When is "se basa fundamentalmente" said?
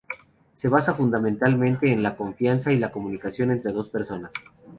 0.53-1.91